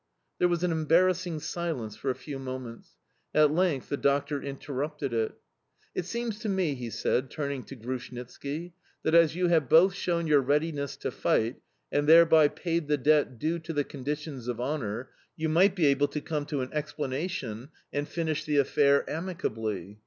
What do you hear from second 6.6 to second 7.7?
he said, turning